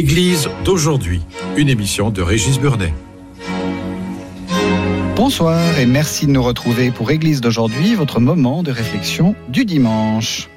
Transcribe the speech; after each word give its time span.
Église 0.00 0.48
d'aujourd'hui, 0.64 1.20
une 1.58 1.68
émission 1.68 2.08
de 2.08 2.22
Régis 2.22 2.58
Burnet. 2.58 2.94
Bonsoir 5.14 5.78
et 5.78 5.84
merci 5.84 6.26
de 6.26 6.30
nous 6.30 6.42
retrouver 6.42 6.90
pour 6.90 7.10
Église 7.10 7.42
d'aujourd'hui, 7.42 7.96
votre 7.96 8.18
moment 8.18 8.62
de 8.62 8.70
réflexion 8.70 9.34
du 9.50 9.66
dimanche. 9.66 10.48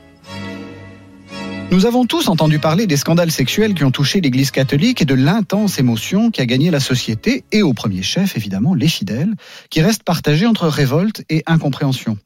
Nous 1.71 1.85
avons 1.85 2.05
tous 2.05 2.29
entendu 2.29 2.57
parler 2.57 2.87
des 2.87 2.95
scandales 2.95 3.31
sexuels 3.31 3.73
qui 3.73 3.83
ont 3.83 3.91
touché 3.91 4.21
l'Église 4.21 4.51
catholique 4.51 5.01
et 5.01 5.05
de 5.05 5.13
l'intense 5.13 5.77
émotion 5.77 6.31
qui 6.31 6.39
a 6.39 6.45
gagné 6.45 6.71
la 6.71 6.79
société 6.79 7.43
et 7.51 7.63
au 7.63 7.73
premier 7.73 8.01
chef 8.01 8.37
évidemment 8.37 8.73
les 8.73 8.87
fidèles, 8.87 9.33
qui 9.69 9.81
restent 9.81 10.03
partagés 10.03 10.45
entre 10.45 10.67
révolte 10.67 11.25
et 11.29 11.43
incompréhension. 11.47 12.17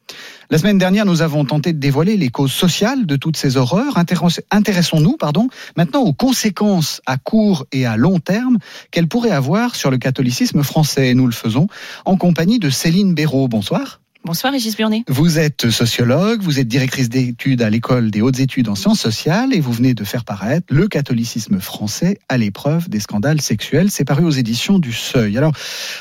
La 0.50 0.58
semaine 0.58 0.78
dernière, 0.78 1.06
nous 1.06 1.22
avons 1.22 1.44
tenté 1.44 1.74
de 1.74 1.78
dévoiler 1.78 2.16
les 2.16 2.30
causes 2.30 2.54
sociales 2.54 3.06
de 3.06 3.18
toutes 3.18 3.36
ces 3.36 3.58
horreurs. 3.58 3.98
Intéressons-nous, 3.98 5.18
pardon, 5.18 5.50
maintenant 5.76 6.04
aux 6.04 6.14
conséquences 6.14 7.02
à 7.06 7.18
court 7.18 7.66
et 7.74 7.86
à 7.86 7.98
long 7.98 8.20
terme 8.20 8.58
qu'elles 8.90 9.10
pourraient 9.10 9.32
avoir 9.32 9.76
sur 9.76 9.92
le 9.92 9.98
catholicisme 9.98 10.64
français. 10.64 11.14
Nous 11.16 11.26
le 11.26 11.34
faisons 11.34 11.68
en 12.06 12.16
compagnie 12.16 12.60
de 12.60 12.70
Céline 12.70 13.14
Béraud. 13.14 13.50
Bonsoir. 13.50 14.00
Bonsoir 14.28 14.52
Régis 14.52 14.76
Burnet. 14.76 15.06
Vous 15.08 15.40
êtes 15.40 15.70
sociologue, 15.70 16.42
vous 16.42 16.60
êtes 16.60 16.68
directrice 16.68 17.08
d'études 17.08 17.62
à 17.62 17.70
l'école 17.70 18.12
des 18.12 18.20
hautes 18.20 18.42
études 18.42 18.68
en 18.68 18.76
sciences 18.76 19.00
sociales 19.00 19.54
et 19.54 19.62
vous 19.62 19.72
venez 19.72 19.94
de 19.94 20.04
faire 20.04 20.26
paraître 20.26 20.68
Le 20.70 20.90
catholicisme 20.90 21.62
français 21.62 22.20
à 22.28 22.38
l'épreuve 22.38 22.90
des 22.90 23.00
scandales 23.00 23.40
sexuels. 23.40 23.90
C'est 23.90 24.04
paru 24.04 24.26
aux 24.26 24.32
éditions 24.32 24.80
du 24.80 24.92
Seuil. 24.92 25.38
Alors, 25.38 25.54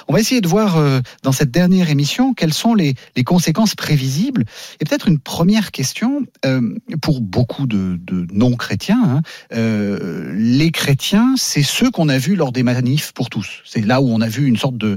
on 0.09 0.13
va 0.13 0.19
essayer 0.19 0.41
de 0.41 0.49
voir 0.49 0.77
euh, 0.77 0.99
dans 1.23 1.31
cette 1.31 1.53
dernière 1.53 1.89
émission 1.89 2.35
quelles 2.35 2.53
sont 2.53 2.75
les, 2.75 2.97
conséquences 3.25 3.77
prévisibles. 3.77 4.45
Et 4.81 4.85
peut-être 4.85 5.07
une 5.07 5.21
première 5.21 5.71
question 5.71 6.27
euh, 6.45 6.75
pour 7.03 7.21
beaucoup 7.21 7.69
de, 7.69 7.97
non-chrétiens. 8.33 9.05
Hein, 9.05 9.23
euh, 9.53 10.35
les 10.35 10.73
chrétiens, 10.73 11.35
c'est 11.37 11.63
ceux 11.63 11.93
qu'on 11.93 12.09
a 12.09 12.19
vus 12.19 12.35
lors 12.35 12.51
des 12.51 12.65
manifs 12.65 13.13
pour 13.13 13.31
tous. 13.31 13.63
C'est 13.65 13.87
là 13.87 14.01
où 14.01 14.09
on 14.09 14.21
a 14.21 14.27
vu 14.27 14.47
une 14.47 14.57
sorte 14.57 14.77
de 14.77 14.97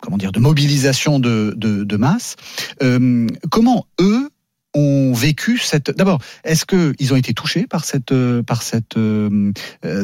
comment 0.00 0.16
dire, 0.16 0.32
de 0.32 0.40
mobilisation 0.40 1.18
de 1.20 1.49
de, 1.54 1.96
masse. 1.96 2.36
Euh, 2.82 3.26
comment 3.50 3.86
eux 4.00 4.30
ont 4.72 5.12
vécu 5.12 5.58
cette. 5.58 5.90
D'abord, 5.90 6.20
est-ce 6.44 6.64
que 6.64 6.94
ils 6.98 7.12
ont 7.12 7.16
été 7.16 7.34
touchés 7.34 7.66
par 7.66 7.84
cette 7.84 8.14
par 8.46 8.62
cette 8.62 8.96
euh, 8.96 9.52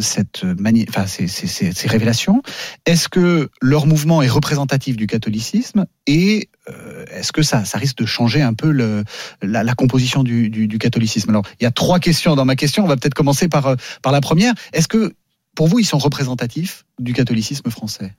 cette 0.00 0.44
enfin 0.88 1.06
ces, 1.06 1.86
révélations? 1.86 2.42
Est-ce 2.84 3.08
que 3.08 3.48
leur 3.62 3.86
mouvement 3.86 4.22
est 4.22 4.28
représentatif 4.28 4.96
du 4.96 5.06
catholicisme? 5.06 5.86
Et 6.06 6.48
euh, 6.68 7.04
est-ce 7.12 7.32
que 7.32 7.42
ça 7.42 7.64
ça 7.64 7.78
risque 7.78 7.98
de 7.98 8.06
changer 8.06 8.42
un 8.42 8.54
peu 8.54 8.70
la, 9.40 9.74
composition 9.74 10.24
du, 10.24 10.50
du, 10.50 10.66
du, 10.66 10.78
catholicisme? 10.78 11.30
Alors, 11.30 11.44
il 11.60 11.64
y 11.64 11.66
a 11.66 11.70
trois 11.70 12.00
questions 12.00 12.34
dans 12.34 12.44
ma 12.44 12.56
question. 12.56 12.84
On 12.84 12.88
va 12.88 12.96
peut-être 12.96 13.14
commencer 13.14 13.48
par 13.48 13.76
par 14.02 14.12
la 14.12 14.20
première. 14.20 14.52
Est-ce 14.72 14.88
que 14.88 15.14
pour 15.54 15.68
vous, 15.68 15.78
ils 15.78 15.86
sont 15.86 15.98
représentatifs 15.98 16.84
du 16.98 17.12
catholicisme 17.12 17.70
français? 17.70 18.12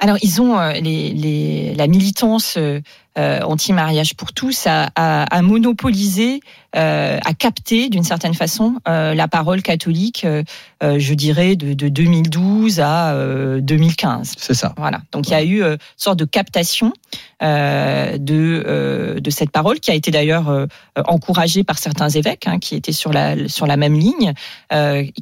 Alors, 0.00 0.16
ils 0.22 0.40
ont 0.40 0.58
euh, 0.58 0.72
les, 0.72 1.10
les, 1.10 1.74
la 1.74 1.86
militance 1.88 2.56
euh, 3.18 3.40
anti-mariage 3.42 4.14
pour 4.14 4.32
tous 4.32 4.66
a, 4.66 4.90
a, 4.94 5.24
a 5.24 5.42
monopolisé, 5.42 6.40
euh, 6.76 7.18
a 7.24 7.32
capté 7.32 7.88
d'une 7.88 8.02
certaine 8.02 8.34
façon 8.34 8.74
euh, 8.86 9.14
la 9.14 9.26
parole 9.26 9.62
catholique, 9.62 10.26
euh, 10.26 10.42
je 10.82 11.14
dirais 11.14 11.56
de, 11.56 11.72
de 11.72 11.88
2012 11.88 12.80
à 12.80 13.16
2015. 13.60 14.34
C'est 14.36 14.52
ça. 14.52 14.74
Voilà. 14.76 15.00
Donc 15.10 15.28
il 15.28 15.30
y 15.30 15.34
a 15.34 15.42
eu 15.42 15.62
une 15.62 15.78
sorte 15.96 16.18
de 16.18 16.26
captation 16.26 16.92
de 17.40 18.18
de 18.18 19.30
cette 19.30 19.50
parole 19.50 19.80
qui 19.80 19.90
a 19.90 19.94
été 19.94 20.10
d'ailleurs 20.10 20.66
encouragée 21.06 21.64
par 21.64 21.78
certains 21.78 22.08
évêques 22.10 22.46
hein, 22.46 22.58
qui 22.58 22.74
étaient 22.74 22.92
sur 22.92 23.12
la 23.12 23.48
sur 23.48 23.66
la 23.66 23.76
même 23.76 23.94
ligne, 23.94 24.34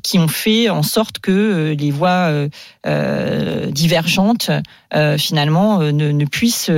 qui 0.02 0.18
ont 0.18 0.28
fait 0.28 0.68
en 0.68 0.82
sorte 0.82 1.20
que 1.20 1.74
les 1.78 1.90
voix 1.90 2.30
divergentes 3.68 4.50
finalement 5.18 5.78
ne, 5.78 6.10
ne 6.10 6.24
puissent 6.24 6.70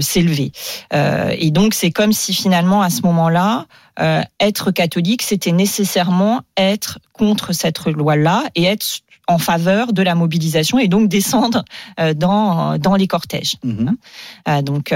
s'élever. 0.00 0.49
Euh, 0.92 1.34
et 1.36 1.50
donc 1.50 1.74
c'est 1.74 1.90
comme 1.90 2.12
si 2.12 2.34
finalement 2.34 2.82
à 2.82 2.90
ce 2.90 3.02
moment-là, 3.02 3.66
euh, 4.00 4.22
être 4.38 4.70
catholique, 4.70 5.22
c'était 5.22 5.52
nécessairement 5.52 6.40
être 6.56 6.98
contre 7.12 7.52
cette 7.52 7.84
loi-là 7.86 8.44
et 8.54 8.64
être 8.64 9.00
en 9.26 9.38
faveur 9.38 9.92
de 9.92 10.02
la 10.02 10.14
mobilisation 10.14 10.78
et 10.78 10.88
donc 10.88 11.08
descendre 11.08 11.64
euh, 12.00 12.14
dans 12.14 12.78
dans 12.78 12.96
les 12.96 13.06
cortèges. 13.06 13.56
Mhm. 13.62 13.96
donc, 14.62 14.94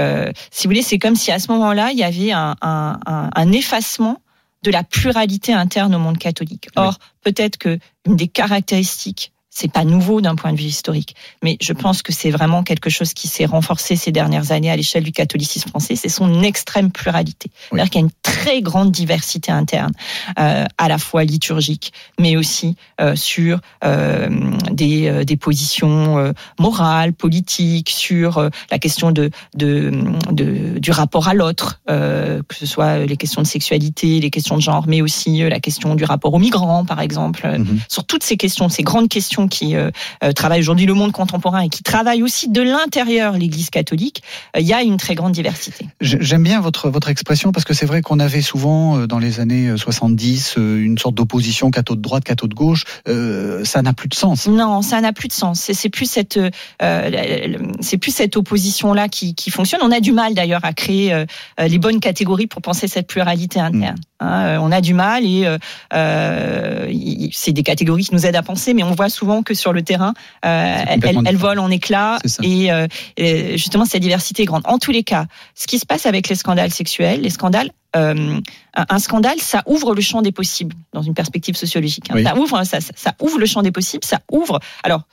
si 0.51 0.67
vous 0.67 0.71
voulez, 0.71 0.81
c'est 0.81 0.99
comme 0.99 1.15
si 1.15 1.31
à 1.31 1.39
ce 1.39 1.51
moment-là, 1.51 1.91
il 1.91 1.97
y 1.97 2.03
avait 2.03 2.31
un, 2.31 2.55
un, 2.61 2.99
un, 3.05 3.51
effacement 3.51 4.21
de 4.63 4.71
la 4.71 4.83
pluralité 4.83 5.53
interne 5.53 5.93
au 5.95 5.99
monde 5.99 6.17
catholique. 6.17 6.67
Or, 6.75 6.97
peut-être 7.21 7.57
que 7.57 7.77
une 8.05 8.15
des 8.15 8.27
caractéristiques 8.27 9.31
c'est 9.55 9.71
pas 9.71 9.85
nouveau 9.85 10.19
d'un 10.19 10.35
point 10.35 10.51
de 10.51 10.57
vue 10.57 10.65
historique, 10.65 11.15
mais 11.41 11.57
je 11.61 11.71
pense 11.71 12.01
que 12.01 12.11
c'est 12.11 12.29
vraiment 12.29 12.61
quelque 12.61 12.89
chose 12.89 13.13
qui 13.13 13.29
s'est 13.29 13.45
renforcé 13.45 13.95
ces 13.95 14.11
dernières 14.11 14.51
années 14.51 14.69
à 14.69 14.75
l'échelle 14.75 15.05
du 15.05 15.13
catholicisme 15.13 15.69
français. 15.69 15.95
C'est 15.95 16.09
son 16.09 16.43
extrême 16.43 16.91
pluralité, 16.91 17.49
c'est-à-dire 17.69 17.89
qu'il 17.89 18.01
y 18.01 18.03
a 18.03 18.07
une 18.07 18.11
très 18.21 18.61
grande 18.61 18.91
diversité 18.91 19.53
interne, 19.53 19.93
euh, 20.37 20.65
à 20.77 20.87
la 20.89 20.97
fois 20.97 21.23
liturgique, 21.23 21.93
mais 22.19 22.35
aussi 22.35 22.75
euh, 22.99 23.15
sur 23.15 23.61
euh, 23.85 24.27
des, 24.71 25.23
des 25.23 25.37
positions 25.37 26.33
morales, 26.59 27.13
politiques, 27.13 27.91
sur 27.91 28.49
la 28.71 28.77
question 28.77 29.11
de, 29.11 29.29
de, 29.55 29.91
de 30.31 30.79
du 30.79 30.91
rapport 30.91 31.29
à 31.29 31.33
l'autre, 31.33 31.79
que 31.87 32.55
ce 32.55 32.65
soit 32.65 32.99
les 32.99 33.15
questions 33.15 33.41
de 33.41 33.47
sexualité, 33.47 34.19
les 34.19 34.29
questions 34.29 34.57
de 34.57 34.61
genre, 34.61 34.85
mais 34.87 35.01
aussi 35.01 35.39
la 35.47 35.61
question 35.61 35.95
du 35.95 36.03
rapport 36.03 36.33
aux 36.33 36.39
migrants, 36.39 36.83
par 36.83 36.99
exemple, 36.99 37.45
mm-hmm. 37.47 37.79
sur 37.87 38.03
toutes 38.03 38.23
ces 38.23 38.35
questions, 38.35 38.67
ces 38.67 38.83
grandes 38.83 39.07
questions 39.07 39.44
qui 39.47 39.75
euh, 39.75 39.91
euh, 40.23 40.31
travaille 40.31 40.59
aujourd'hui 40.59 40.85
le 40.85 40.93
monde 40.93 41.11
contemporain 41.11 41.61
et 41.61 41.69
qui 41.69 41.83
travaille 41.83 42.23
aussi 42.23 42.49
de 42.49 42.61
l'intérieur 42.61 43.33
l'Église 43.33 43.69
catholique, 43.69 44.23
euh, 44.55 44.59
il 44.59 44.67
y 44.67 44.73
a 44.73 44.81
une 44.81 44.97
très 44.97 45.15
grande 45.15 45.33
diversité. 45.33 45.87
J'aime 46.01 46.43
bien 46.43 46.61
votre, 46.61 46.89
votre 46.89 47.09
expression 47.09 47.51
parce 47.51 47.65
que 47.65 47.73
c'est 47.73 47.85
vrai 47.85 48.01
qu'on 48.01 48.19
avait 48.19 48.41
souvent 48.41 49.07
dans 49.07 49.19
les 49.19 49.39
années 49.39 49.75
70 49.75 50.55
une 50.57 50.97
sorte 50.97 51.15
d'opposition 51.15 51.71
catho 51.71 51.95
de 51.95 52.01
droite, 52.01 52.23
catho 52.23 52.47
de 52.47 52.53
gauche. 52.53 52.83
ça 53.05 53.81
n'a 53.81 53.93
plus 53.93 54.09
de 54.09 54.13
sens. 54.13 54.47
Non, 54.47 54.81
ça 54.81 55.01
n'a 55.01 55.13
plus 55.13 55.27
de 55.27 55.33
sens. 55.33 55.69
C'est 55.71 55.89
plus 55.89 56.09
cette, 56.09 56.39
c'est 56.79 57.97
plus 57.97 58.11
cette 58.11 58.37
opposition 58.37 58.93
là 58.93 59.07
qui, 59.07 59.35
qui, 59.35 59.51
fonctionne. 59.51 59.81
On 59.83 59.91
a 59.91 59.99
du 59.99 60.11
mal 60.11 60.33
d'ailleurs 60.33 60.63
à 60.63 60.73
créer 60.73 61.25
les 61.59 61.77
bonnes 61.77 61.99
catégories 61.99 62.47
pour 62.47 62.61
penser 62.61 62.87
cette 62.87 63.07
pluralité 63.07 63.59
interne. 63.59 63.95
Mm. 63.95 64.14
Hein, 64.21 64.59
on 64.61 64.71
a 64.71 64.79
du 64.79 64.93
mal 64.93 65.25
et 65.25 65.57
euh, 65.93 67.27
c'est 67.33 67.51
des 67.51 67.63
catégories 67.63 68.05
qui 68.05 68.13
nous 68.13 68.25
aident 68.25 68.37
à 68.37 68.43
penser, 68.43 68.73
mais 68.73 68.83
on 68.83 68.91
voit 68.91 69.09
souvent 69.09 69.43
que 69.43 69.53
sur 69.53 69.73
le 69.73 69.81
terrain, 69.81 70.13
euh, 70.45 70.83
elles, 70.87 71.35
volent 71.35 71.63
en 71.63 71.69
éclats 71.69 72.19
euh, 72.41 72.87
et, 73.17 73.57
justement 73.57 73.83
cette 73.83 74.01
diversité 74.01 74.43
est 74.43 74.45
grande. 74.45 74.63
En 74.65 74.77
tous 74.77 74.91
les 74.91 75.03
cas, 75.03 75.25
ce 75.53 75.67
qui 75.67 75.79
se 75.79 75.85
passe 75.85 76.05
avec 76.05 76.29
les 76.29 76.35
scandales 76.35 76.71
sexuels, 76.71 77.21
les 77.21 77.29
scandales 77.29 77.71
euh, 77.95 78.41
un 78.75 78.99
scandale, 78.99 79.39
ça 79.39 79.63
ouvre 79.67 79.95
le 79.95 80.01
champ 80.01 80.21
des 80.21 80.33
possibles 80.33 80.75
dans 80.93 81.01
une 81.01 81.13
perspective 81.13 81.55
sociologique. 81.55 82.05
Hein. 82.09 82.23
Ça 82.23 82.37
ouvre, 82.37 82.63
ça, 82.63 82.79
ça, 82.81 83.13
ouvre 83.21 83.39
le 83.39 83.45
champ 83.45 83.61
des 83.61 83.71
possibles, 83.71 84.03
ça 84.03 84.19
ouvre. 84.31 84.59
Alors, 84.83 85.03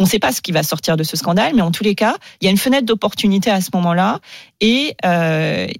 on 0.00 0.04
ne 0.04 0.08
sait 0.08 0.18
pas 0.18 0.32
ce 0.32 0.40
qui 0.40 0.50
va 0.50 0.64
sortir 0.64 0.96
de 0.96 1.04
ce 1.04 1.16
scandale, 1.16 1.52
mais 1.54 1.62
en 1.62 1.70
tous 1.70 1.84
les 1.84 1.94
cas, 1.94 2.16
il 2.40 2.46
y 2.46 2.48
a 2.48 2.50
une 2.50 2.58
fenêtre 2.58 2.86
d'opportunité 2.86 3.50
à 3.50 3.60
ce 3.60 3.70
moment-là, 3.74 4.18
et, 4.60 4.96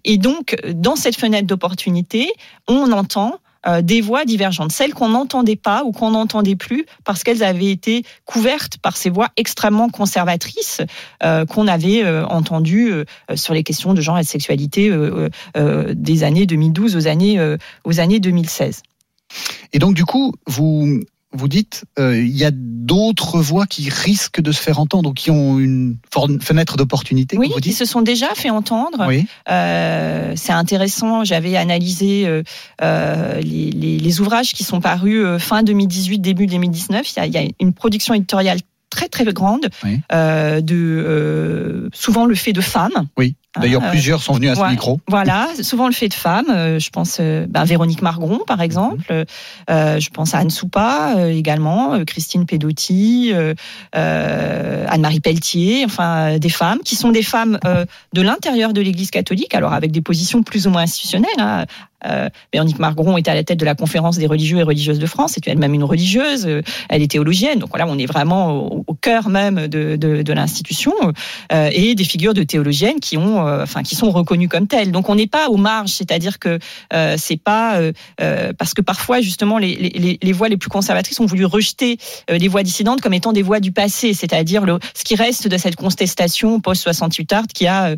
et 0.05 0.19
donc 0.19 0.56
dans 0.72 0.94
cette 0.94 1.17
fenêtre 1.17 1.46
d'opportunité, 1.49 2.31
on 2.69 2.93
entend 2.93 3.40
euh, 3.67 3.82
des 3.82 4.00
voix 4.00 4.25
divergentes, 4.25 4.72
celles 4.72 4.94
qu'on 4.94 5.11
n'entendait 5.11 5.55
pas 5.55 5.84
ou 5.84 5.93
qu'on 5.93 6.12
n'entendait 6.12 6.56
plus 6.56 6.87
parce 7.05 7.22
qu'elles 7.22 7.43
avaient 7.43 7.70
été 7.70 8.05
couvertes 8.25 8.78
par 8.78 8.96
ces 8.96 9.11
voix 9.11 9.28
extrêmement 9.37 9.90
conservatrices 9.90 10.81
euh, 11.23 11.44
qu'on 11.44 11.69
avait 11.69 12.02
euh, 12.02 12.25
entendues 12.25 12.90
sur 13.34 13.52
les 13.52 13.62
questions 13.62 13.93
de 13.93 14.00
genre 14.00 14.19
et 14.19 14.23
de 14.23 14.26
sexualité 14.26 14.90
des 15.55 16.25
années 16.25 16.46
2012 16.46 16.96
aux 16.96 17.06
années, 17.06 17.56
aux 17.84 18.00
années 18.00 18.20
2016. 18.20 18.82
Et 19.73 19.78
donc 19.78 19.94
du 19.94 20.05
coup, 20.05 20.32
vous 20.46 21.00
vous 21.32 21.48
dites, 21.48 21.84
euh, 21.98 22.18
il 22.18 22.36
y 22.36 22.44
a 22.44 22.50
d'autres 22.52 23.40
voix 23.40 23.66
qui 23.66 23.88
risquent 23.88 24.40
de 24.40 24.50
se 24.52 24.60
faire 24.60 24.80
entendre 24.80 25.10
ou 25.10 25.12
qui 25.12 25.30
ont 25.30 25.58
une 25.58 25.96
fenêtre 26.40 26.76
d'opportunité. 26.76 27.36
Oui, 27.36 27.50
qui 27.62 27.72
se 27.72 27.84
sont 27.84 28.02
déjà 28.02 28.34
fait 28.34 28.50
entendre. 28.50 29.06
Oui. 29.06 29.26
Euh, 29.48 30.32
c'est 30.36 30.52
intéressant. 30.52 31.24
J'avais 31.24 31.56
analysé 31.56 32.26
euh, 32.26 33.40
les, 33.40 33.70
les, 33.70 33.98
les, 33.98 34.20
ouvrages 34.20 34.52
qui 34.52 34.64
sont 34.64 34.80
parus 34.80 35.38
fin 35.38 35.62
2018, 35.62 36.18
début 36.18 36.46
2019. 36.46 37.10
Il 37.12 37.16
y 37.16 37.20
a, 37.20 37.26
il 37.26 37.32
y 37.32 37.38
a 37.38 37.48
une 37.60 37.72
production 37.72 38.14
éditoriale 38.14 38.58
très 38.90 39.08
très 39.08 39.24
grande 39.24 39.68
euh, 40.12 40.60
de 40.60 40.76
euh, 40.76 41.88
souvent 41.92 42.26
le 42.26 42.34
fait 42.34 42.52
de 42.52 42.60
femmes. 42.60 43.08
Oui. 43.16 43.36
D'ailleurs, 43.58 43.82
euh, 43.82 43.91
plusieurs 43.91 44.23
sont 44.23 44.35
venus 44.35 44.50
à 44.50 44.55
ce 44.55 44.70
micro. 44.70 45.00
Voilà, 45.08 45.49
souvent 45.61 45.87
le 45.87 45.93
fait 45.93 46.08
de 46.08 46.14
femmes. 46.14 46.50
Euh, 46.50 46.79
je 46.79 46.91
pense 46.91 47.20
ben, 47.20 47.64
Véronique 47.64 48.02
Margron, 48.02 48.41
par 48.47 48.61
exemple. 48.61 49.12
Mhm. 49.12 50.00
je 50.00 50.11
pense 50.11 50.35
à 50.35 50.38
Anne 50.38 50.50
Soupa 50.50 51.14
également, 51.31 52.05
Christine 52.05 52.47
Pedotti, 52.47 53.32
Anne-Marie 53.93 55.20
Pelletier. 55.20 55.85
Enfin, 55.85 56.38
des 56.38 56.49
femmes 56.49 56.79
qui 56.85 56.94
sont 56.97 57.11
des 57.11 57.23
femmes 57.23 57.58
de 58.12 58.23
l'intérieur 58.23 58.73
de 58.73 58.81
l'Église 58.81 59.11
catholique, 59.11 59.55
alors 59.55 59.73
avec 59.73 59.91
des 59.91 60.00
positions 60.00 60.43
plus 60.43 60.67
ou 60.67 60.70
moins 60.70 60.82
institutionnelles. 60.82 61.31
Hein. 61.38 61.67
Euh, 62.06 62.29
Véronique 62.52 62.79
Margron 62.79 63.17
était 63.17 63.31
à 63.31 63.35
la 63.35 63.44
tête 63.44 63.58
de 63.58 63.64
la 63.64 63.75
conférence 63.75 64.19
des 64.19 64.26
religieux 64.26 64.58
et 64.58 64.62
religieuses 64.62 64.99
de 64.99 65.06
France. 65.06 65.32
C'est 65.35 65.47
elle-même 65.49 65.75
une 65.75 65.85
religieuse. 65.85 66.49
Elle 66.88 67.02
est 67.02 67.11
théologienne. 67.11 67.58
Donc 67.58 67.70
voilà, 67.70 67.87
on 67.87 67.99
est 67.99 68.06
vraiment 68.06 68.67
au, 68.87 68.94
cœur 69.00 69.29
même 69.29 69.67
de, 69.69 70.32
l'institution 70.32 70.93
euh, 71.52 71.70
et 71.73 71.94
des 71.94 72.05
figures 72.05 72.35
de 72.35 72.43
théologiennes 72.43 73.00
qui 73.00 73.17
ont 73.17 73.47
euh, 73.47 73.62
enfin 73.62 73.82
qui 73.82 73.94
sont 73.94 74.11
reconnus 74.11 74.49
comme 74.49 74.67
tels. 74.67 74.93
Donc 74.93 75.08
on 75.08 75.14
n'est 75.14 75.26
pas 75.26 75.49
aux 75.49 75.56
marges, 75.56 75.91
c'est-à-dire 75.91 76.38
que 76.38 76.58
euh, 76.93 77.17
c'est 77.19 77.37
pas 77.37 77.79
euh, 77.79 78.52
parce 78.58 78.75
que 78.75 78.82
parfois 78.82 79.20
justement 79.20 79.58
les, 79.58 80.32
voix 80.32 80.49
les 80.49 80.56
plus 80.56 80.69
conservatrices 80.69 81.20
ont 81.20 81.26
voulu 81.26 81.44
rejeter 81.44 81.99
les 82.29 82.49
voix 82.49 82.62
dissidentes 82.62 83.00
comme 83.00 83.14
étant 83.14 83.32
des 83.32 83.43
voix 83.43 83.61
du 83.61 83.73
passé, 83.73 84.14
c'est-à-dire 84.14 84.64
ce 84.94 85.05
qui 85.05 85.14
reste 85.14 85.49
de 85.49 85.56
cette 85.56 85.76
contestation 85.76 86.61
post 86.61 86.82
68 86.82 87.32
art 87.32 87.47
qui 87.52 87.67
a 87.67 87.94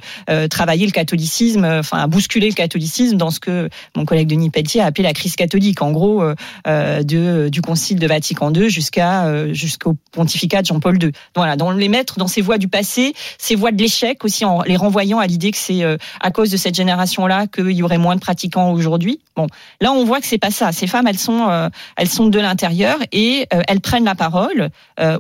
travaillé 0.48 0.86
le 0.86 0.92
catholicisme, 0.92 1.64
enfin 1.64 1.98
a 1.98 2.06
bousculé 2.06 2.48
le 2.48 2.54
catholicisme 2.54 3.16
dans 3.16 3.30
ce 3.30 3.40
que 3.40 3.68
mon 3.96 4.04
collègue 4.04 4.28
Denis 4.28 4.50
Pelletier 4.50 4.80
a 4.80 4.86
appelé 4.86 5.04
la 5.04 5.12
crise 5.12 5.36
catholique, 5.36 5.82
en 5.82 5.92
gros 5.92 6.22
de 6.64 7.48
du 7.48 7.60
concile 7.60 7.98
de 7.98 8.06
Vatican 8.06 8.52
II 8.52 8.70
jusqu'à 8.70 9.52
jusqu'au 9.52 9.96
pontificat 10.12 10.62
de 10.62 10.66
Jean-Paul 10.66 11.02
II. 11.02 11.12
Voilà, 11.34 11.56
dans 11.56 11.70
les 11.70 11.88
mettre 11.88 12.18
dans 12.18 12.26
ces 12.26 12.40
voix 12.40 12.58
du 12.58 12.68
passé, 12.68 13.14
ces 13.38 13.54
voix 13.54 13.72
de 13.72 13.78
l'échec 13.78 14.24
aussi 14.24 14.44
en 14.44 14.62
les 14.62 14.76
renvoyant 14.76 15.18
à 15.18 15.26
l'idée 15.26 15.50
que 15.50 15.56
c'est 15.56 15.82
euh, 15.82 15.96
à 16.20 16.30
cause 16.30 16.50
de 16.50 16.56
cette 16.56 16.74
génération-là 16.74 17.46
qu'il 17.46 17.72
y 17.72 17.82
aurait 17.82 17.98
moins 17.98 18.16
de 18.16 18.20
pratiquants 18.20 18.72
aujourd'hui. 18.72 19.20
Bon, 19.36 19.46
là 19.80 19.92
on 19.92 20.04
voit 20.04 20.20
que 20.20 20.26
c'est 20.26 20.38
pas 20.38 20.50
ça. 20.50 20.72
Ces 20.72 20.86
femmes, 20.86 21.06
elles 21.06 21.18
sont, 21.18 21.48
euh, 21.48 21.68
elles 21.96 22.08
sont 22.08 22.26
de 22.26 22.38
l'intérieur 22.38 22.98
et 23.12 23.46
euh, 23.52 23.62
elles 23.68 23.80
prennent 23.80 24.04
la 24.04 24.14
parole 24.14 24.70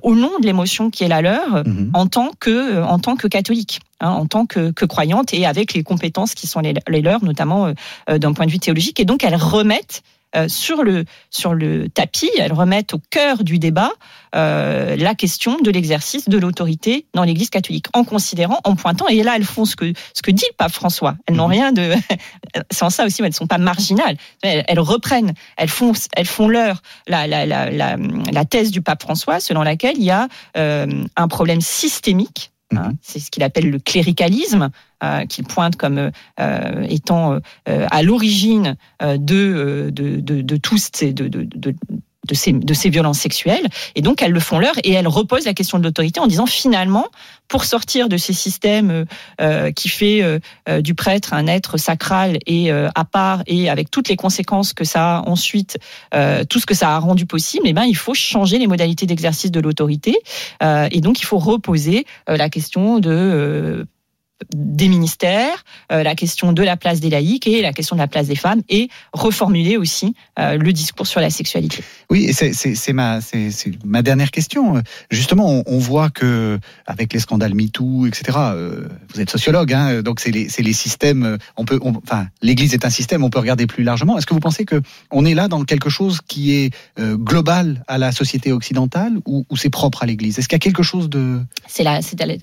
au 0.02 0.14
nom 0.14 0.30
de 0.40 0.46
l'émotion 0.46 0.90
qui 0.90 1.02
est 1.04 1.08
la 1.08 1.22
leur 1.22 1.66
mhm. 1.66 1.90
en 1.94 2.06
tant 2.06 2.30
que, 2.38 2.82
en 2.82 2.98
tant 2.98 3.16
que 3.16 3.26
catholique. 3.26 3.80
Hein, 4.02 4.10
en 4.10 4.26
tant 4.26 4.46
que, 4.46 4.72
que 4.72 4.84
croyante 4.84 5.32
et 5.32 5.46
avec 5.46 5.74
les 5.74 5.82
compétences 5.82 6.34
qui 6.34 6.46
sont 6.46 6.60
les, 6.60 6.74
les 6.88 7.00
leurs, 7.02 7.24
notamment 7.24 7.72
d'un 8.08 8.32
point 8.32 8.46
de 8.46 8.50
vue 8.50 8.58
théologique. 8.58 8.98
Et 8.98 9.04
donc 9.04 9.22
elles 9.22 9.36
remettent 9.36 10.02
euh, 10.34 10.48
sur 10.48 10.82
le 10.82 11.04
sur 11.28 11.52
le 11.52 11.90
tapis, 11.90 12.30
elles 12.38 12.54
remettent 12.54 12.94
au 12.94 13.00
cœur 13.10 13.44
du 13.44 13.58
débat 13.58 13.92
euh, 14.34 14.96
la 14.96 15.14
question 15.14 15.58
de 15.58 15.70
l'exercice 15.70 16.26
de 16.26 16.38
l'autorité 16.38 17.04
dans 17.12 17.22
l'Église 17.22 17.50
catholique, 17.50 17.86
en 17.92 18.02
considérant, 18.02 18.58
en 18.64 18.74
pointant. 18.74 19.06
Et 19.08 19.22
là, 19.22 19.34
elles 19.36 19.44
font 19.44 19.66
ce 19.66 19.76
que 19.76 19.92
ce 20.14 20.22
que 20.22 20.30
dit 20.30 20.46
le 20.48 20.56
pape 20.56 20.72
François. 20.72 21.16
Elles 21.26 21.36
n'ont 21.36 21.48
mhm. 21.48 21.52
rien 21.52 21.72
de. 21.72 21.92
En 22.80 22.90
ça 22.90 23.06
aussi, 23.06 23.22
elles 23.22 23.28
ne 23.28 23.34
sont 23.34 23.46
pas 23.46 23.58
marginales. 23.58 24.16
Elles, 24.42 24.80
reprennent, 24.80 25.34
elles 25.56 25.68
font 25.68 25.92
elles 26.16 26.26
font 26.26 26.48
leur 26.48 26.82
la, 27.06 27.26
la, 27.26 27.46
la, 27.46 27.70
la, 27.70 27.96
la 27.96 28.44
thèse 28.44 28.72
du 28.72 28.82
pape 28.82 29.02
François, 29.02 29.38
selon 29.38 29.62
laquelle 29.62 29.96
il 29.96 30.04
y 30.04 30.10
a 30.10 30.28
euh, 30.56 31.04
un 31.16 31.28
problème 31.28 31.60
systémique 31.60 32.51
Hein, 32.76 32.88
mhm. 32.88 32.96
c'est 33.02 33.18
ce 33.18 33.30
qu'il 33.30 33.42
appelle 33.42 33.70
le 33.70 33.78
cléricalisme, 33.78 34.70
euh, 35.02 35.26
qu'il 35.26 35.44
pointe 35.44 35.76
comme 35.76 36.10
euh, 36.40 36.86
étant 36.88 37.34
euh, 37.68 37.86
à 37.90 38.02
l'origine 38.02 38.76
de, 39.00 39.90
de, 39.90 40.20
de, 40.20 40.40
de, 40.42 40.56
tous 40.56 40.90
ces, 40.92 41.12
de, 41.12 41.28
de, 41.28 41.44
de 41.44 41.74
ces, 42.32 42.52
de 42.52 42.74
ces 42.74 42.90
violences 42.90 43.18
sexuelles. 43.18 43.68
Et 43.94 44.02
donc, 44.02 44.22
elles 44.22 44.32
le 44.32 44.40
font 44.40 44.58
leur 44.58 44.74
et 44.84 44.92
elles 44.92 45.08
reposent 45.08 45.44
la 45.44 45.54
question 45.54 45.78
de 45.78 45.84
l'autorité 45.84 46.20
en 46.20 46.26
disant 46.26 46.46
finalement, 46.46 47.08
pour 47.48 47.64
sortir 47.64 48.08
de 48.08 48.16
ces 48.16 48.32
systèmes 48.32 49.04
euh, 49.40 49.72
qui 49.72 49.90
fait 49.90 50.22
euh, 50.22 50.38
euh, 50.70 50.80
du 50.80 50.94
prêtre 50.94 51.34
un 51.34 51.46
être 51.46 51.76
sacral 51.76 52.38
et 52.46 52.70
à 52.70 53.04
part 53.04 53.42
et 53.46 53.68
avec 53.68 53.90
toutes 53.90 54.08
les 54.08 54.16
conséquences 54.16 54.72
que 54.72 54.84
ça 54.84 55.18
a 55.18 55.28
ensuite, 55.28 55.78
tout 56.48 56.58
ce 56.58 56.66
que 56.66 56.74
ça 56.74 56.94
a 56.94 56.98
rendu 56.98 57.26
possible, 57.26 57.66
eh 57.66 57.72
ben, 57.72 57.84
il 57.84 57.96
faut 57.96 58.14
changer 58.14 58.58
les 58.58 58.66
modalités 58.66 59.06
d'exercice 59.06 59.50
de 59.50 59.60
l'autorité. 59.60 60.16
et 60.62 61.00
donc, 61.00 61.20
il 61.20 61.24
faut 61.24 61.38
reposer 61.38 62.06
la 62.26 62.48
question 62.48 62.98
de 62.98 63.86
des 64.54 64.88
ministères, 64.88 65.64
euh, 65.90 66.02
la 66.02 66.14
question 66.14 66.52
de 66.52 66.62
la 66.62 66.76
place 66.76 67.00
des 67.00 67.10
laïcs 67.10 67.46
et 67.46 67.62
la 67.62 67.72
question 67.72 67.96
de 67.96 68.00
la 68.00 68.08
place 68.08 68.26
des 68.26 68.36
femmes, 68.36 68.62
et 68.68 68.88
reformuler 69.12 69.76
aussi 69.76 70.14
euh, 70.38 70.56
le 70.56 70.72
discours 70.72 71.06
sur 71.06 71.20
la 71.20 71.30
sexualité. 71.30 71.82
Oui, 72.10 72.32
c'est 72.32 72.92
ma, 72.92 73.20
ma 73.84 74.02
dernière 74.02 74.30
question. 74.30 74.82
Justement, 75.10 75.62
on, 75.66 75.78
voit 75.78 76.10
que 76.10 76.58
avec 76.86 77.12
les 77.12 77.18
scandales 77.18 77.54
MeToo, 77.54 78.06
etc. 78.06 78.38
Euh, 78.38 78.88
vous 79.12 79.20
êtes 79.20 79.30
sociologue, 79.30 79.72
hein, 79.72 80.02
donc 80.02 80.20
c'est 80.20 80.30
les, 80.30 80.48
les, 80.58 80.72
systèmes. 80.72 81.38
On 81.56 81.64
peut, 81.64 81.80
enfin, 81.82 82.26
l'Église 82.40 82.74
est 82.74 82.84
un 82.84 82.90
système. 82.90 83.24
On 83.24 83.30
peut 83.30 83.40
regarder 83.40 83.66
plus 83.66 83.82
largement. 83.82 84.16
Est-ce 84.16 84.26
que 84.26 84.34
vous 84.34 84.40
pensez 84.40 84.64
que 84.64 84.80
on 85.10 85.24
est 85.24 85.34
là 85.34 85.48
dans 85.48 85.64
quelque 85.64 85.90
chose 85.90 86.20
qui 86.26 86.54
est 86.54 86.70
global 86.98 87.84
à 87.88 87.98
la 87.98 88.12
société 88.12 88.52
occidentale 88.52 89.14
ou, 89.26 89.44
ou 89.50 89.56
c'est 89.56 89.70
propre 89.70 90.02
à 90.02 90.06
l'Église? 90.06 90.38
Est-ce 90.38 90.48
qu'il 90.48 90.56
y 90.56 90.56
a 90.56 90.60
quelque 90.60 90.82
chose 90.82 91.08
de 91.08 91.40
C'est 91.66 91.82
la, 91.82 92.02
c'est 92.02 92.18
la, 92.18 92.34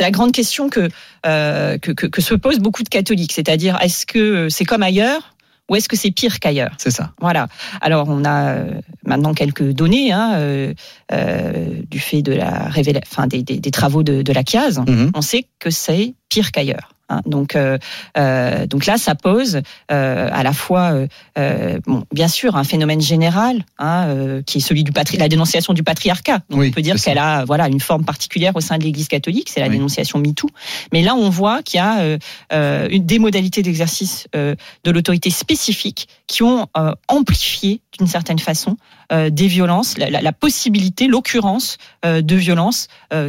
la, 0.00 0.10
grande 0.10 0.32
question 0.32 0.68
que 0.68 0.88
euh, 1.26 1.45
que, 1.80 1.92
que, 1.92 2.06
que, 2.06 2.20
se 2.20 2.34
posent 2.34 2.60
beaucoup 2.60 2.82
de 2.82 2.88
catholiques. 2.88 3.32
C'est-à-dire, 3.32 3.78
est-ce 3.80 4.06
que 4.06 4.48
c'est 4.48 4.64
comme 4.64 4.82
ailleurs 4.82 5.36
ou 5.68 5.76
est-ce 5.76 5.88
que 5.88 5.96
c'est 5.96 6.10
pire 6.10 6.38
qu'ailleurs? 6.38 6.74
C'est 6.78 6.90
ça. 6.90 7.12
Voilà. 7.20 7.48
Alors 7.80 8.08
on 8.08 8.24
a 8.24 8.50
euh, 8.50 8.70
maintenant 9.04 9.34
quelques 9.34 9.72
données 9.72 10.12
hein, 10.12 10.34
euh, 10.36 10.74
euh, 11.12 11.68
du 11.90 11.98
fait 11.98 12.22
de 12.22 12.32
la 12.32 12.68
révélation, 12.68 13.08
enfin 13.10 13.26
des, 13.26 13.42
des, 13.42 13.58
des, 13.58 13.70
travaux 13.70 14.02
de, 14.02 14.22
de 14.22 14.32
la 14.32 14.42
CIAS. 14.46 14.80
Mm-hmm. 14.80 15.10
On 15.14 15.20
sait 15.22 15.46
que 15.58 15.70
c'est 15.70 16.14
pire 16.28 16.52
qu'ailleurs. 16.52 16.95
Hein. 17.08 17.20
Donc, 17.26 17.54
euh, 17.54 17.78
euh, 18.16 18.66
donc 18.66 18.86
là, 18.86 18.98
ça 18.98 19.14
pose 19.14 19.60
euh, 19.92 20.28
à 20.32 20.42
la 20.42 20.52
fois, 20.52 21.06
euh, 21.38 21.78
bon, 21.86 22.04
bien 22.12 22.28
sûr, 22.28 22.56
un 22.56 22.64
phénomène 22.64 23.00
général, 23.00 23.64
hein, 23.78 24.06
euh, 24.08 24.42
qui 24.42 24.58
est 24.58 24.60
celui 24.60 24.84
du 24.84 24.92
patri 24.92 25.16
la 25.16 25.28
dénonciation 25.28 25.72
du 25.72 25.82
patriarcat. 25.82 26.40
Donc, 26.50 26.62
on 26.62 26.70
peut 26.70 26.82
dire 26.82 26.96
qu'elle 27.00 27.18
a, 27.18 27.44
voilà, 27.44 27.68
une 27.68 27.80
forme 27.80 28.04
particulière 28.04 28.54
au 28.56 28.60
sein 28.60 28.78
de 28.78 28.84
l'Église 28.84 29.08
catholique, 29.08 29.48
c'est 29.48 29.60
la 29.60 29.68
dénonciation 29.68 30.18
MeToo. 30.18 30.48
Mais 30.92 31.02
là, 31.02 31.14
on 31.14 31.30
voit 31.30 31.62
qu'il 31.62 31.78
y 31.78 31.80
a 31.80 32.18
euh, 32.52 32.88
une 32.90 33.06
des 33.06 33.18
modalités 33.18 33.62
d'exercice 33.62 34.26
de 34.34 34.90
l'autorité 34.90 35.30
spécifique 35.30 36.08
qui 36.26 36.42
ont 36.42 36.66
amplifié 37.08 37.80
d'une 37.98 38.08
certaine 38.08 38.38
façon 38.38 38.76
des 39.10 39.46
violences, 39.46 39.96
la, 39.98 40.10
la, 40.10 40.20
la 40.20 40.32
possibilité, 40.32 41.06
l'occurrence 41.06 41.78
de 42.04 42.36
violences 42.36 42.88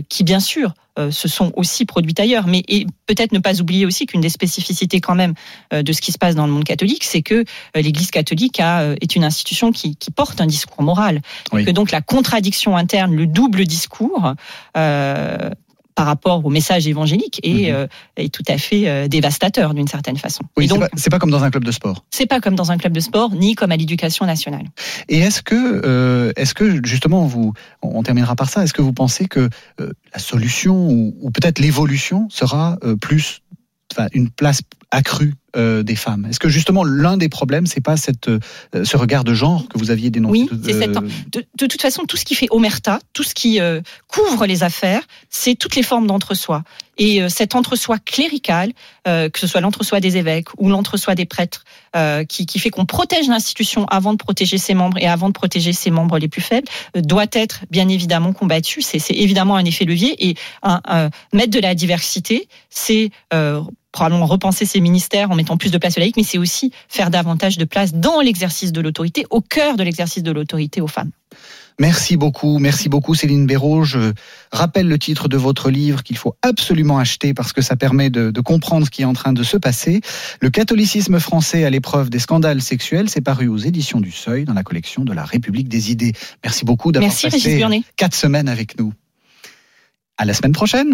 qui, 0.10 0.24
bien 0.24 0.40
sûr, 0.40 0.74
euh, 0.74 0.87
se 1.12 1.28
sont 1.28 1.52
aussi 1.56 1.86
produites 1.86 2.20
ailleurs. 2.20 2.48
Mais 2.48 2.64
peut-être 3.06 3.32
ne 3.32 3.40
pas 3.40 3.62
oublier 3.62 3.86
aussi 3.86 4.06
qu'une 4.06 4.22
des 4.22 4.30
spécificités 4.30 5.00
quand 5.02 5.16
même 5.16 5.34
euh, 5.74 5.84
de 5.84 5.94
ce 5.94 6.02
qui 6.02 6.12
se 6.12 6.18
passe 6.18 6.36
dans 6.36 6.46
le 6.46 6.52
monde 6.52 6.64
catholique, 6.64 7.04
c'est 7.04 7.22
que 7.22 7.36
euh, 7.36 7.44
l'Église 7.76 8.12
catholique 8.12 8.60
a, 8.60 8.94
est 9.02 9.16
une 9.16 9.24
institution 9.24 9.72
qui, 9.72 9.96
qui, 9.96 10.12
porte 10.12 10.42
un 10.42 10.48
discours 10.48 10.82
moral. 10.82 11.22
Que 11.52 11.72
donc 11.72 11.92
la 11.92 12.02
contradiction 12.02 12.76
interne, 12.76 13.16
le 13.16 13.28
double 13.28 13.66
discours, 13.66 14.34
par 15.98 16.06
rapport 16.06 16.46
au 16.46 16.52
message 16.52 16.88
évangélique 16.88 17.40
est, 17.42 17.72
mhm. 17.72 17.76
euh, 17.76 17.88
est 18.18 18.32
tout 18.32 18.44
à 18.48 18.60
fait 18.60 18.88
euh, 18.88 19.08
dévastateur 19.08 19.74
d'une 19.74 19.88
certaine 19.88 20.16
façon. 20.16 20.44
Oui, 20.56 20.68
donc 20.68 20.84
c'est 20.96 21.10
pas, 21.10 21.18
comme 21.18 21.32
dans 21.32 21.44
un 21.44 21.50
club 21.50 21.64
de 21.64 21.72
sport. 21.72 22.06
C'est 22.12 22.28
pas 22.28 22.40
comme 22.40 22.54
dans 22.54 22.72
un 22.72 22.78
club 22.78 22.94
de 22.94 23.00
sport, 23.00 23.34
ni 23.34 23.56
comme 23.56 23.72
à 23.72 23.78
l'éducation 23.78 24.28
nationale. 24.28 24.66
Et 25.10 25.18
est-ce 25.18 25.42
que, 25.42 25.56
euh, 25.56 26.34
est-ce 26.36 26.54
que 26.54 26.86
justement 26.86 27.26
vous, 27.26 27.54
on 27.82 28.04
terminera 28.04 28.36
par 28.36 28.48
ça, 28.48 28.64
est-ce 28.64 28.74
que 28.74 28.84
vous 28.84 28.94
pensez 28.94 29.28
que 29.28 29.50
la 29.80 30.20
solution 30.20 30.88
ou, 30.88 31.16
ou 31.20 31.32
peut-être 31.32 31.58
l'évolution 31.58 32.28
sera 32.30 32.78
plus, 33.02 33.42
enfin 33.92 34.08
une 34.14 34.30
place 34.30 34.62
accru 34.92 35.34
euh, 35.56 35.84
des 35.84 35.96
femmes. 35.96 36.28
Est-ce 36.30 36.40
que 36.40 36.50
justement 36.50 36.84
l'un 36.84 37.18
des 37.18 37.30
problèmes, 37.30 37.66
c'est 37.66 37.82
pas 37.82 37.98
cette, 37.98 38.30
euh, 38.30 38.40
ce 38.84 38.96
regard 38.96 39.24
de 39.24 39.34
genre 39.34 39.68
que 39.68 39.78
vous 39.78 39.92
aviez 39.92 40.10
dénoncé 40.10 40.48
Oui, 40.52 40.60
c'est 40.64 40.74
cette, 40.74 40.92
de, 40.92 41.46
de, 41.58 41.66
toute 41.66 41.82
façon, 41.82 42.06
tout 42.06 42.16
ce 42.16 42.26
qui 42.26 42.36
fait 42.36 42.48
omerta, 42.52 43.00
tout 43.14 43.24
ce 43.24 43.34
qui 43.34 43.60
euh, 43.60 43.82
couvre 44.08 44.46
les 44.46 44.64
affaires, 44.64 45.02
c'est 45.30 45.56
toutes 45.56 45.76
les 45.76 45.84
formes 45.84 46.08
d'entre-soi. 46.08 46.64
Et 46.98 47.22
euh, 47.22 47.30
cet 47.30 47.56
entre-soi 47.56 47.98
clérical, 48.00 48.72
euh, 49.08 49.30
que 49.30 49.40
ce 49.40 49.48
soit 49.48 49.62
l'entre-soi 49.62 50.00
des 50.00 50.18
évêques 50.18 50.50
ou 50.58 50.70
l'entre-soi 50.70 51.16
des 51.16 51.26
prêtres, 51.26 51.64
qui, 52.30 52.46
qui, 52.46 52.60
fait 52.60 52.70
qu'on 52.70 52.86
protège 52.86 53.28
l'institution 53.28 53.86
avant 53.86 54.12
de 54.12 54.18
protéger 54.20 54.60
ses 54.60 54.76
membres 54.76 55.00
et 55.00 55.08
avant 55.08 55.30
de 55.30 55.34
protéger 55.34 55.74
ses 55.74 55.90
membres 55.90 56.20
les 56.20 56.28
plus 56.28 56.44
faibles, 56.44 56.68
doit 56.96 57.26
être 57.32 57.62
bien 57.72 57.90
évidemment 57.90 58.34
combattu. 58.34 58.84
C'est 58.84 59.02
évidemment 59.10 59.56
un 59.56 59.66
effet 59.66 59.84
levier 59.84 60.30
et 60.30 60.36
un, 60.62 60.80
un, 60.86 61.10
mettre 61.34 61.50
de 61.50 61.60
la 61.60 61.74
diversité, 61.74 62.48
c'est 62.70 63.10
probablement 63.98 64.28
repenser 64.28 64.68
ses 64.68 64.80
ministères 64.80 65.32
en 65.32 65.36
mettant 65.36 65.58
plus 65.58 65.72
de 65.72 65.78
place 65.80 65.98
aux 65.98 66.00
laïcs, 66.00 66.18
mais 66.18 66.24
c'est 66.24 66.38
aussi 66.38 66.72
faire 66.88 67.10
davantage 67.10 67.58
de 67.58 67.66
place 67.66 67.96
dans 67.96 68.22
l'exercice 68.22 68.72
de 68.72 68.80
l'autorité, 68.80 69.26
au 69.32 69.42
cœur 69.42 69.76
de 69.76 69.82
l'exercice 69.82 70.22
de 70.22 70.32
l'autorité 70.32 70.82
aux 70.82 70.88
femmes. 70.88 71.10
Merci 71.80 72.16
beaucoup, 72.16 72.60
merci 72.60 72.90
beaucoup 72.90 73.16
Céline 73.16 73.48
Béraud. 73.48 73.84
Je 73.84 74.14
rappelle 74.52 74.88
le 74.88 75.00
titre 75.00 75.28
de 75.28 75.38
votre 75.38 75.72
livre 75.72 76.04
qu'il 76.04 76.16
faut 76.16 76.36
absolument 76.44 77.00
acheter 77.00 77.34
parce 77.34 77.54
que 77.54 77.62
ça 77.64 77.76
permet 77.76 78.12
de, 78.12 78.30
de, 78.30 78.42
comprendre 78.42 78.86
ce 78.86 78.92
qui 78.92 79.02
est 79.02 79.06
en 79.06 79.14
train 79.14 79.34
de 79.34 79.42
se 79.42 79.58
passer. 79.58 80.02
Le 80.42 80.52
catholicisme 80.52 81.20
français 81.20 81.66
à 81.66 81.72
l'épreuve 81.72 82.12
des 82.12 82.20
scandales 82.20 82.62
sexuels, 82.62 83.10
c'est 83.10 83.22
paru 83.22 83.48
aux 83.48 83.58
éditions 83.58 84.00
du 84.00 84.12
Seuil 84.12 84.46
dans 84.46 84.54
la 84.54 84.64
collection 84.64 85.06
de 85.06 85.14
la 85.14 85.24
République 85.24 85.70
des 85.70 85.92
idées. 85.92 86.14
Merci 86.44 86.66
beaucoup 86.66 86.92
d'avoir 86.92 87.12
passé 87.12 87.84
quatre 87.96 88.16
semaines 88.16 88.48
avec 88.48 88.80
nous. 88.80 88.94
À 90.18 90.26
la 90.26 90.36
semaine 90.36 90.54
prochaine. 90.54 90.94